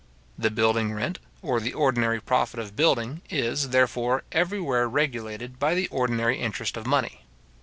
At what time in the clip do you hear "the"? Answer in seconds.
0.35-0.49, 1.59-1.73, 5.75-5.87